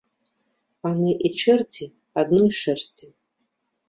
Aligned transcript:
Паны 0.85 1.11
і 1.27 1.29
чэрці 1.41 1.85
адной 2.21 2.49
шэрсці 2.61 3.05